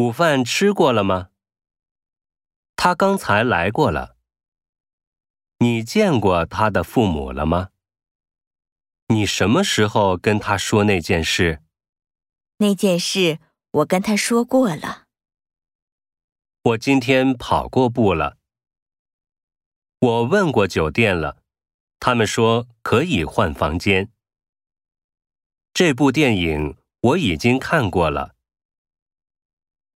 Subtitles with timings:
[0.00, 1.28] 午饭吃过了吗？
[2.74, 4.16] 他刚才来过了。
[5.58, 7.68] 你见过他的父母了吗？
[9.08, 11.62] 你什么时候跟他说那件事？
[12.56, 13.40] 那件事
[13.72, 15.06] 我跟他说过了。
[16.62, 18.38] 我今天跑过步了。
[19.98, 21.42] 我问过酒店了。
[21.98, 24.10] 他们说可以换房间。
[25.74, 28.34] 这部电影我已经看过了。